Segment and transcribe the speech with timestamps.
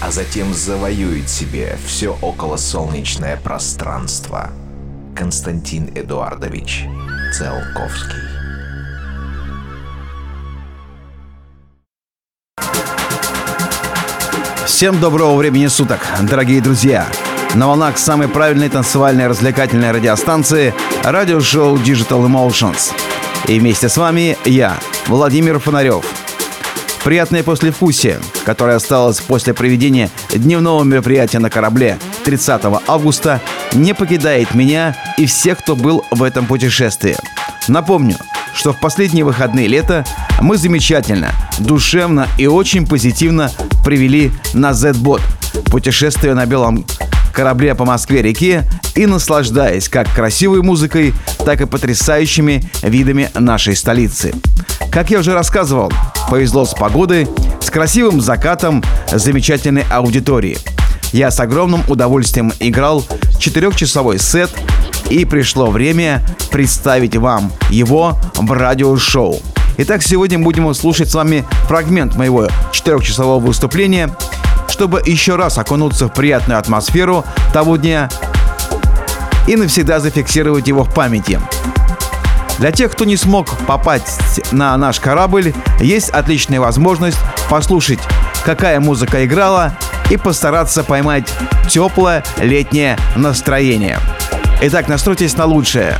[0.00, 4.50] а затем завоюет себе все околосолнечное пространство.
[5.14, 6.84] Константин Эдуардович
[7.32, 8.20] Циолковский.
[14.66, 17.06] Всем доброго времени суток, дорогие друзья!
[17.54, 22.92] На волнах самой правильной танцевальной развлекательной радиостанции радиошоу Digital Emotions.
[23.46, 26.04] И вместе с вами я, Владимир Фонарев.
[27.04, 33.40] Приятное послевкусие, которое осталось после проведения дневного мероприятия на корабле 30 августа,
[33.72, 37.16] не покидает меня и всех, кто был в этом путешествии.
[37.68, 38.16] Напомню,
[38.54, 40.04] что в последние выходные лета
[40.40, 43.50] мы замечательно, душевно и очень позитивно
[43.84, 45.20] привели на Z-Bot
[45.70, 46.84] путешествие на белом
[47.36, 51.12] корабле по Москве-реке и наслаждаясь как красивой музыкой,
[51.44, 54.34] так и потрясающими видами нашей столицы.
[54.90, 55.92] Как я уже рассказывал,
[56.30, 57.28] повезло с погодой,
[57.60, 60.56] с красивым закатом, замечательной аудиторией.
[61.12, 63.04] Я с огромным удовольствием играл
[63.38, 64.50] четырехчасовой сет,
[65.10, 69.40] и пришло время представить вам его в радиошоу.
[69.76, 74.16] Итак, сегодня будем слушать с вами фрагмент моего четырехчасового выступления–
[74.76, 77.24] чтобы еще раз окунуться в приятную атмосферу
[77.54, 78.10] того дня
[79.46, 81.40] и навсегда зафиксировать его в памяти.
[82.58, 87.16] Для тех, кто не смог попасть на наш корабль, есть отличная возможность
[87.48, 88.00] послушать,
[88.44, 89.74] какая музыка играла,
[90.10, 91.26] и постараться поймать
[91.70, 93.98] теплое летнее настроение.
[94.60, 95.96] Итак, настройтесь на лучшее.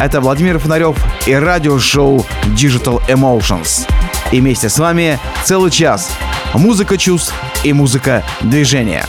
[0.00, 3.88] Это Владимир Фонарев и радиошоу Digital Emotions.
[4.32, 6.10] И вместе с вами целый час–
[6.54, 9.04] музыка чувств и музыка движения.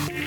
[0.10, 0.21] you.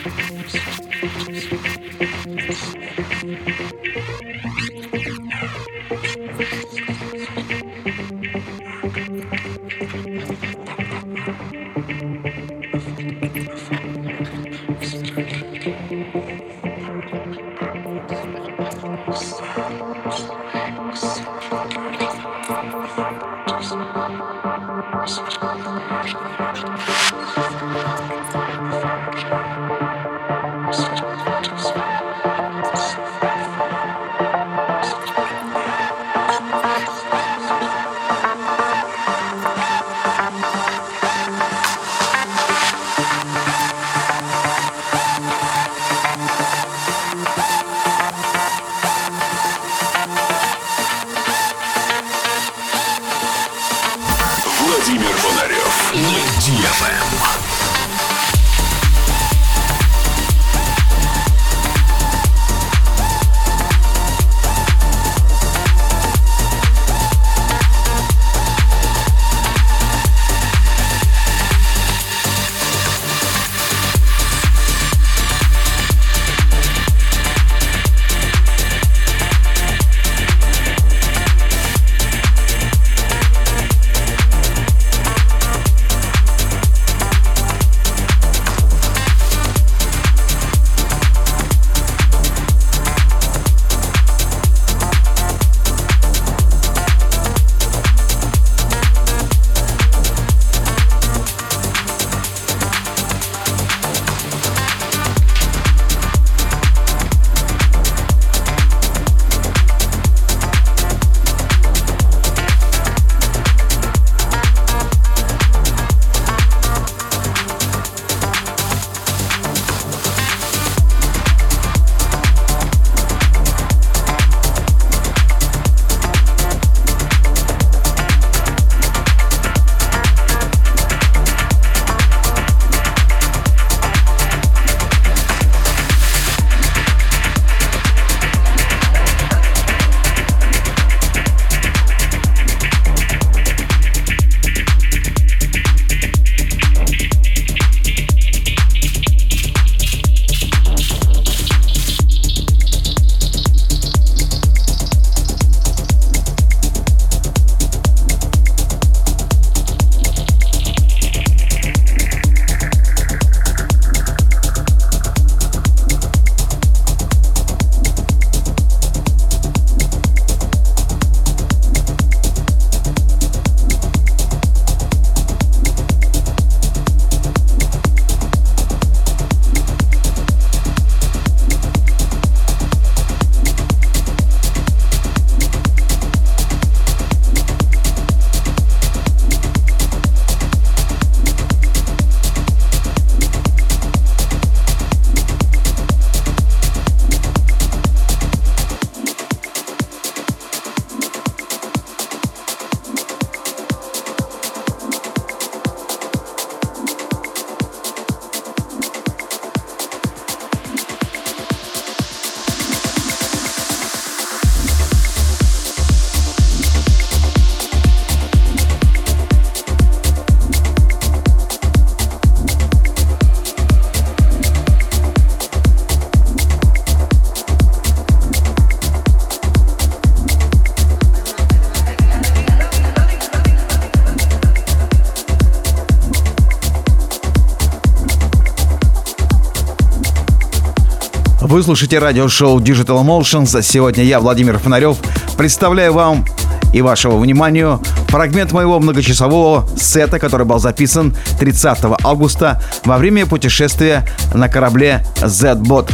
[241.54, 243.62] Вы слушаете радиошоу Digital Emotions.
[243.62, 244.96] Сегодня я, Владимир Фонарев,
[245.36, 246.24] представляю вам
[246.72, 254.04] и вашему вниманию фрагмент моего многочасового сета, который был записан 30 августа во время путешествия
[254.34, 255.92] на корабле Z-Bot.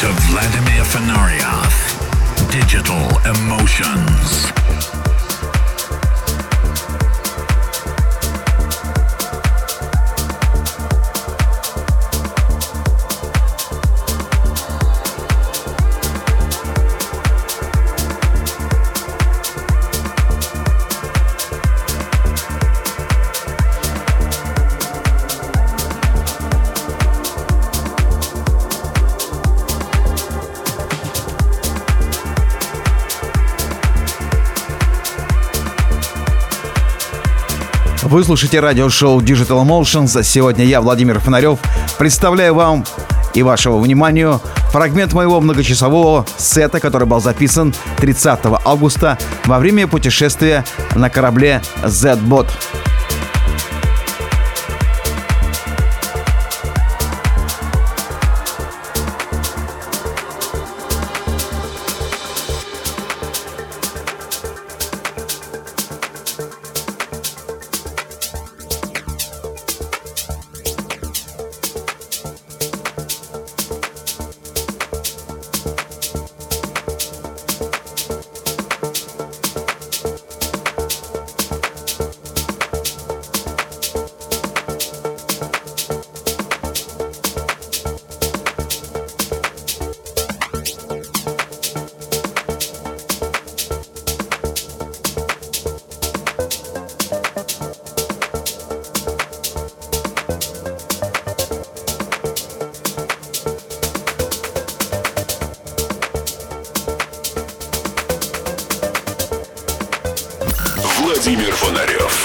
[0.00, 1.74] To Vladimir Fenarioff.
[2.50, 4.61] Digital Emotions.
[38.12, 40.22] Вы слушаете радиошоу Digital Emotions.
[40.22, 41.58] Сегодня я, Владимир Фонарев,
[41.98, 42.84] представляю вам
[43.32, 44.38] и вашего вниманию
[44.70, 50.62] фрагмент моего многочасового сета, который был записан 30 августа во время путешествия
[50.94, 52.48] на корабле Z-Bot.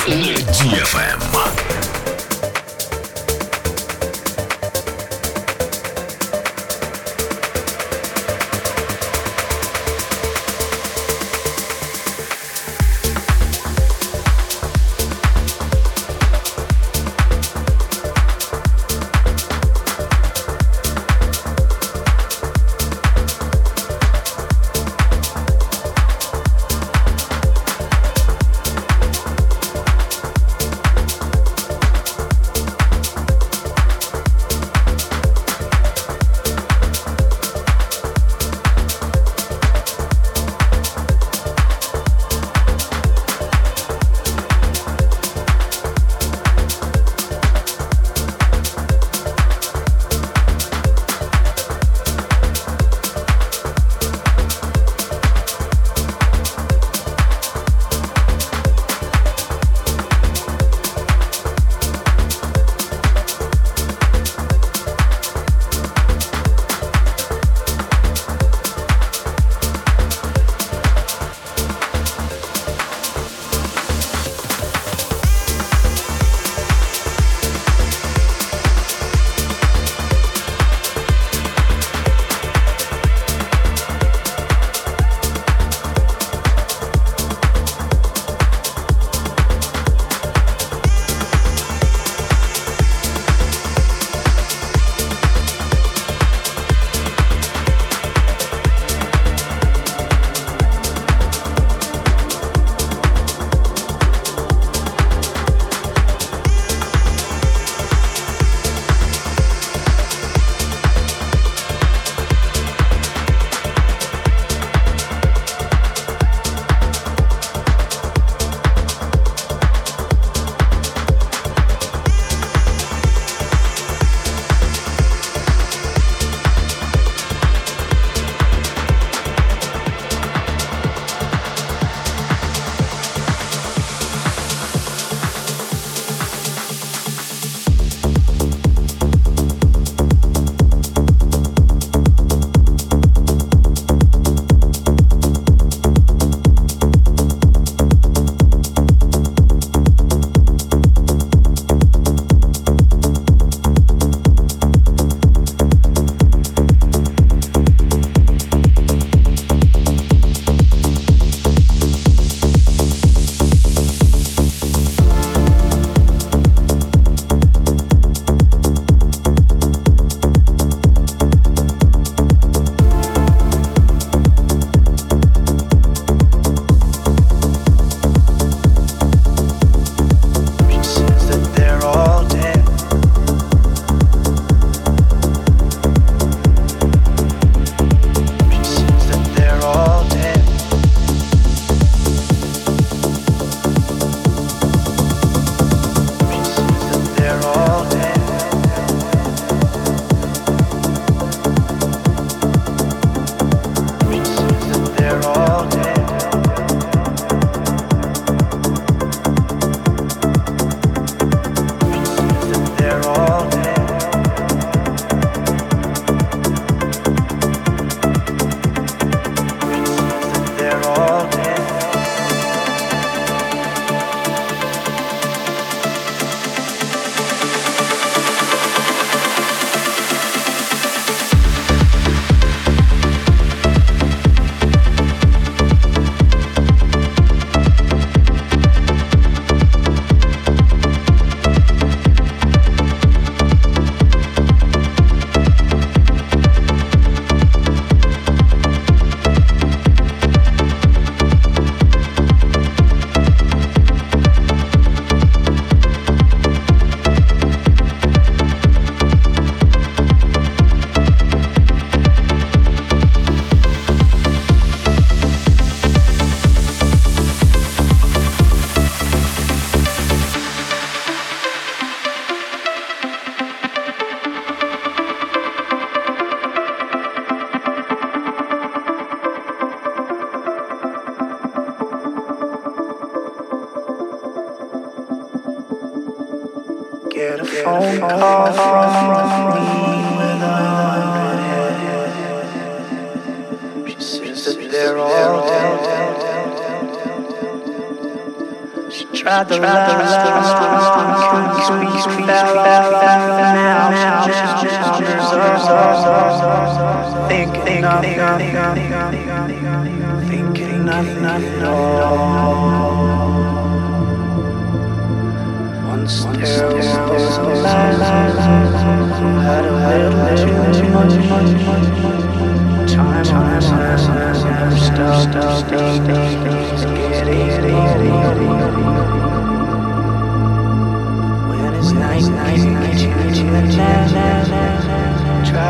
[0.08, 1.77] DFM.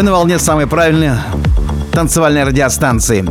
[0.00, 1.10] Вы на волне самой правильной
[1.92, 3.22] танцевальной радиостанции.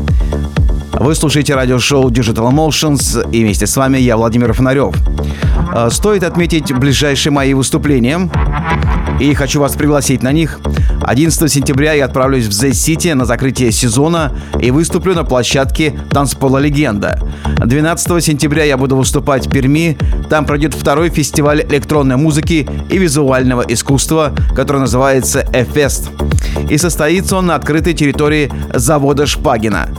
[0.94, 4.94] Вы слушаете радиошоу Digital Emotions, и вместе с вами я, Владимир Фонарев.
[5.74, 8.30] Э, стоит отметить ближайшие мои выступления,
[9.20, 10.60] и хочу вас пригласить на них.
[11.02, 17.20] 11 сентября я отправлюсь в Z-City на закрытие сезона и выступлю на площадке танцпола «Легенда».
[17.66, 19.98] 12 сентября я буду выступать в Перми.
[20.30, 26.12] Там пройдет второй фестиваль электронной музыки и визуального искусства, который называется «Эфест».
[26.70, 29.90] И состоится он на открытой территории завода «Шпагина».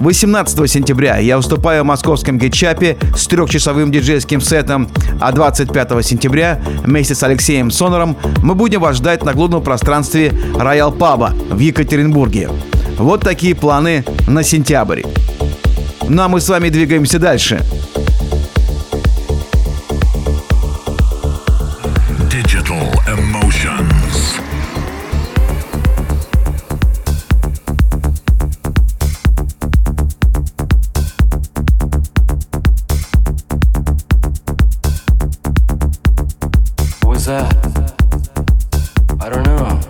[0.00, 4.88] 18 сентября я выступаю в московском гетчапе с трехчасовым диджейским сетом,
[5.20, 10.90] а 25 сентября вместе с Алексеем Сонором мы будем вас ждать на глубном пространстве Роял
[10.90, 12.48] Паба в Екатеринбурге.
[12.98, 15.02] Вот такие планы на сентябрь.
[16.08, 17.60] Ну а мы с вами двигаемся дальше.
[39.22, 39.89] I don't know.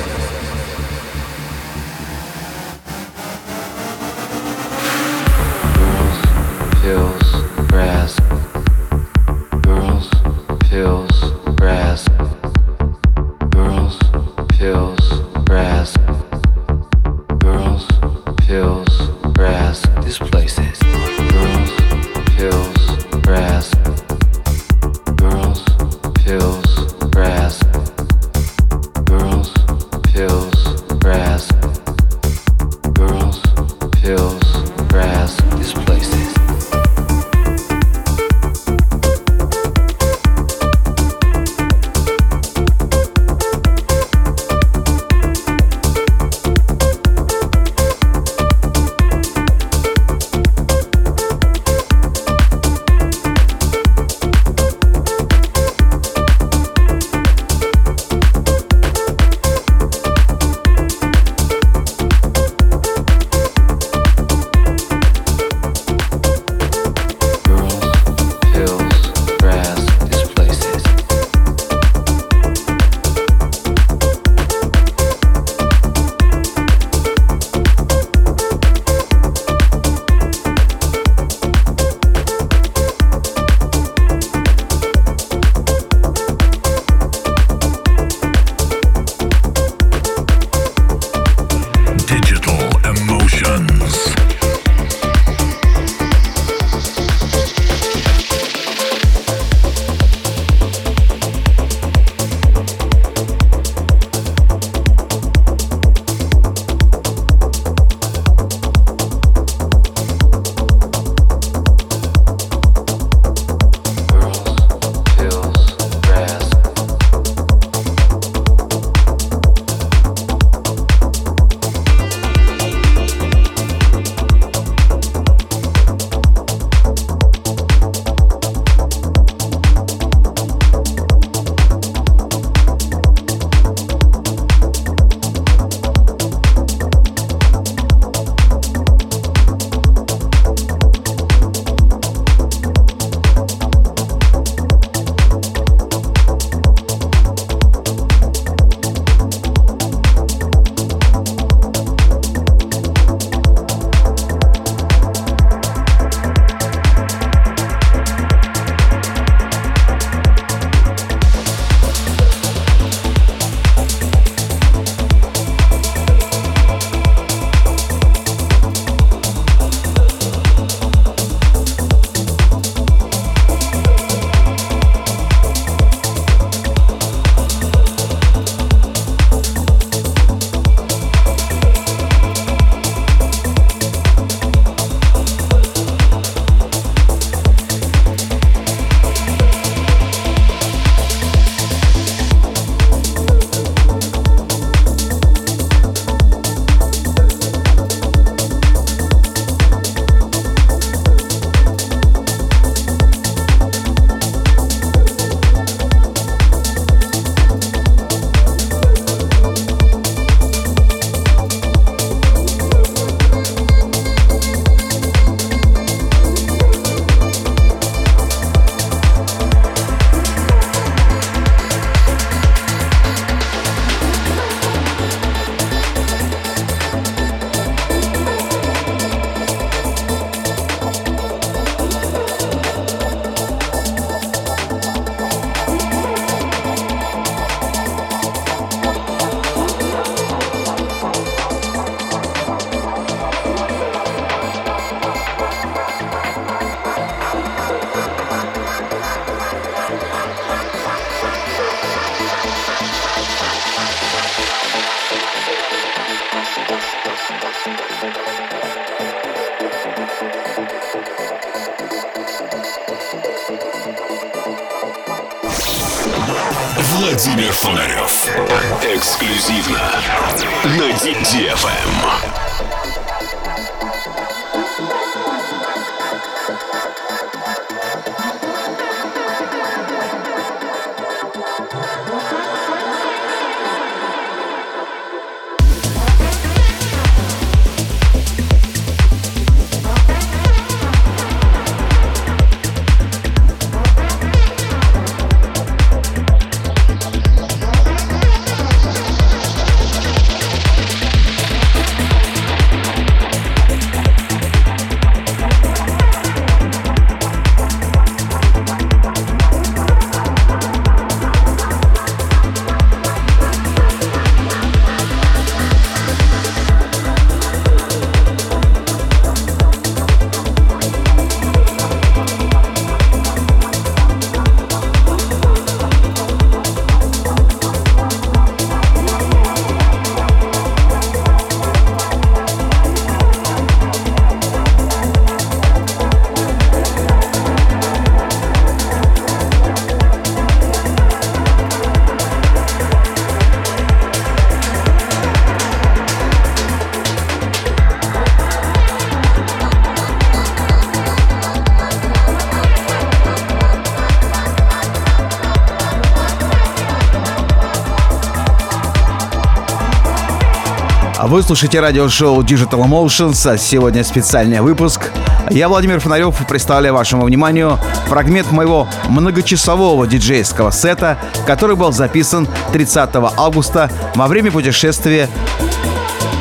[361.31, 365.11] Вы слушаете радиошоу Digital Emotions, а сегодня специальный выпуск.
[365.49, 371.17] Я, Владимир Фонарев, представляю вашему вниманию фрагмент моего многочасового диджейского сета,
[371.47, 375.29] который был записан 30 августа во время путешествия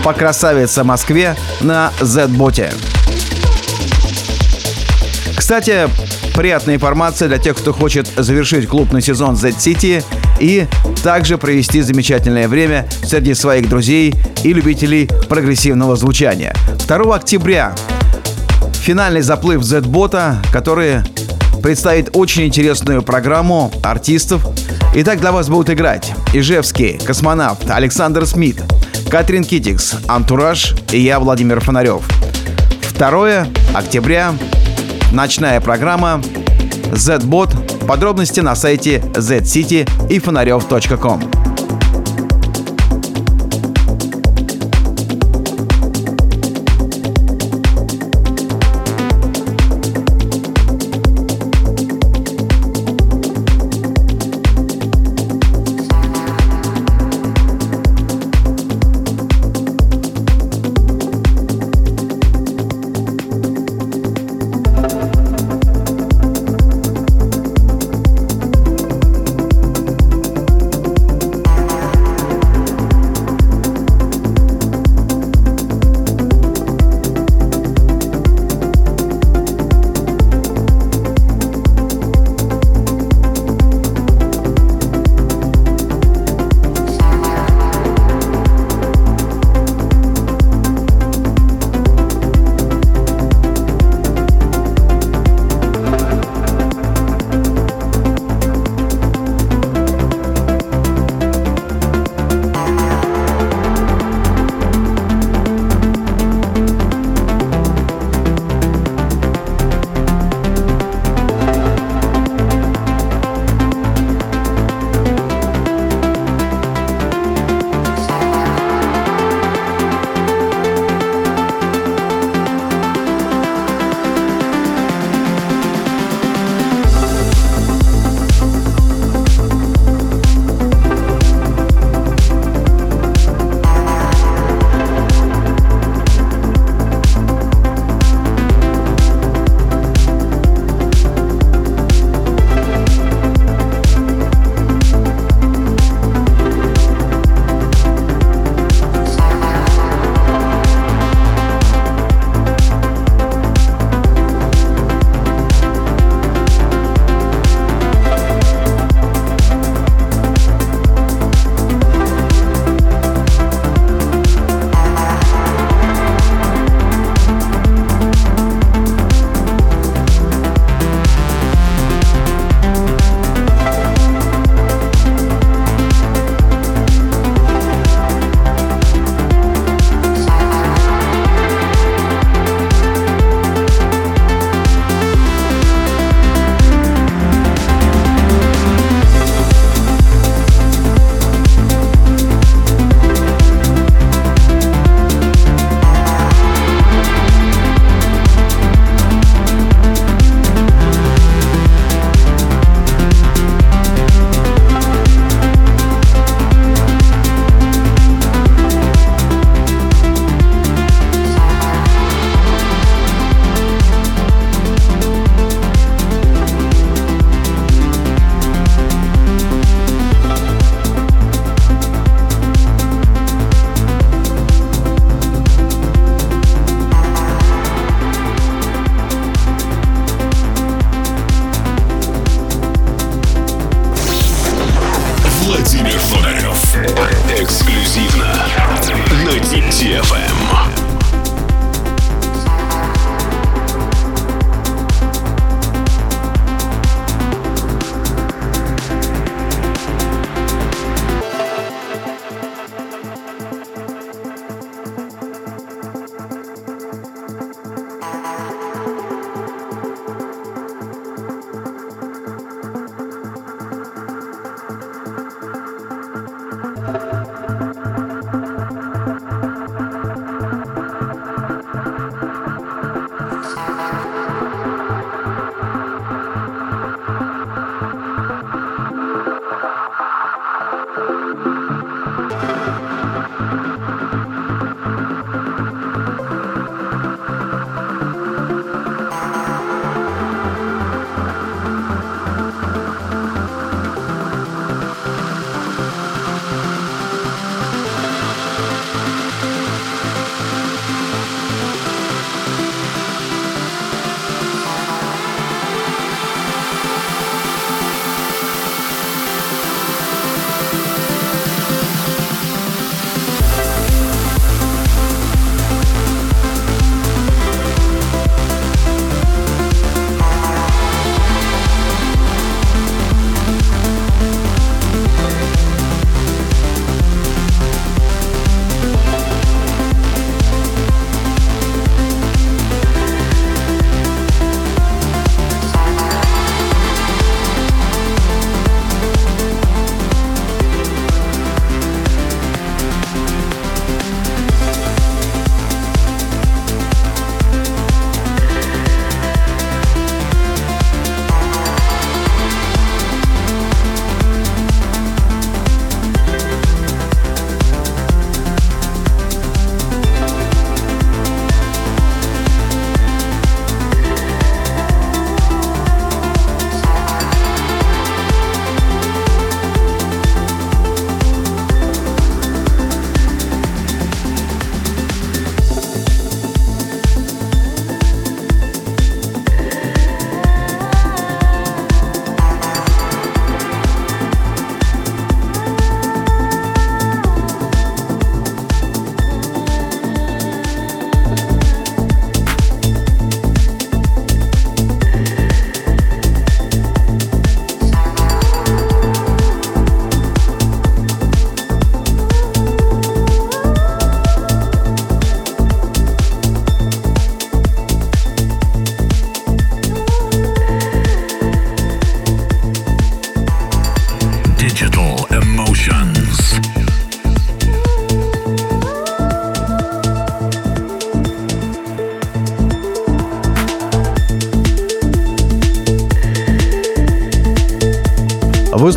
[0.02, 2.72] по красавице Москве на Z-боте.
[5.36, 5.88] Кстати,
[6.34, 10.02] приятная информация для тех, кто хочет завершить клубный сезон Z-City
[10.40, 10.66] и
[11.04, 14.14] также провести замечательное время среди своих друзей
[14.44, 16.54] и любителей прогрессивного звучания.
[16.86, 17.74] 2 октября
[18.72, 21.02] финальный заплыв Z-бота, который
[21.62, 24.46] представит очень интересную программу артистов.
[24.94, 28.62] Итак, для вас будут играть Ижевский, Космонавт, Александр Смит,
[29.10, 32.02] Катрин Китикс, Антураж и я, Владимир Фонарев.
[32.98, 34.34] 2 октября
[35.12, 36.22] ночная программа
[36.92, 37.86] Z-Bot.
[37.86, 41.39] Подробности на сайте zcity и фонарев.com.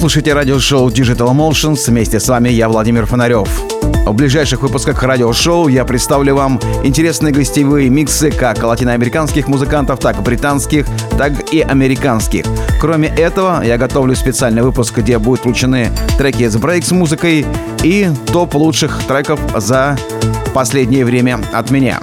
[0.04, 1.90] слушаете радиошоу Digital Emotions.
[1.90, 3.48] Вместе с вами я, Владимир Фонарев.
[4.06, 10.22] В ближайших выпусках радиошоу я представлю вам интересные гостевые миксы как латиноамериканских музыкантов, так и
[10.22, 10.88] британских,
[11.18, 12.44] так и американских.
[12.82, 17.46] Кроме этого, я готовлю специальный выпуск, где будут включены треки с брейк с музыкой
[17.82, 19.98] и топ лучших треков за
[20.54, 22.02] последнее время от меня.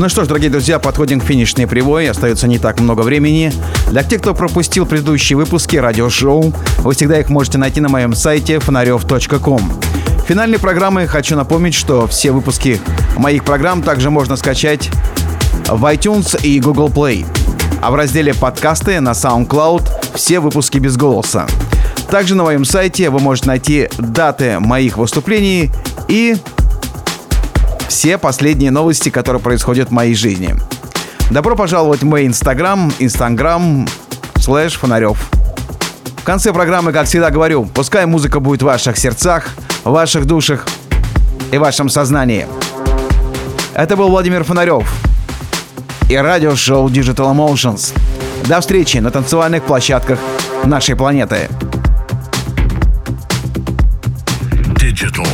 [0.07, 2.09] Ну что ж, дорогие друзья, подходим к финишной прямой.
[2.09, 3.51] Остается не так много времени.
[3.89, 8.59] Для тех, кто пропустил предыдущие выпуски радиошоу, вы всегда их можете найти на моем сайте
[8.59, 9.59] фонарев.ком.
[10.25, 12.79] Финальной программы хочу напомнить, что все выпуски
[13.17, 14.89] моих программ также можно скачать
[15.67, 17.25] в iTunes и Google Play.
[17.81, 21.47] А в разделе «Подкасты» на SoundCloud все выпуски без голоса.
[22.09, 25.69] Также на моем сайте вы можете найти даты моих выступлений
[26.07, 26.37] и
[27.87, 30.55] все последние новости, которые происходят в моей жизни.
[31.31, 33.87] Добро пожаловать в мой инстаграм, инстаграм,
[34.37, 35.17] слэш фонарев.
[36.17, 39.49] В конце программы, как всегда говорю, пускай музыка будет в ваших сердцах,
[39.83, 40.67] в ваших душах
[41.51, 42.47] и в вашем сознании.
[43.73, 44.91] Это был Владимир Фонарев
[46.09, 47.93] и радиошоу Digital Emotions.
[48.45, 50.19] До встречи на танцевальных площадках
[50.63, 51.49] нашей планеты.
[54.75, 55.27] Digital